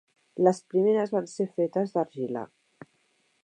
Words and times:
Les 0.45 0.61
primeres 0.73 1.13
van 1.17 1.29
ser 1.33 1.47
fetes 1.59 1.93
d'argila. 1.99 2.47